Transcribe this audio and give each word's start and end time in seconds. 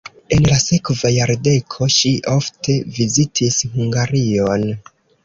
En 0.35 0.45
la 0.51 0.55
sekva 0.59 1.11
jardeko 1.15 1.87
ŝi 1.95 2.13
ofte 2.37 2.79
vizitis 2.97 3.59
Hungarion. 3.75 4.65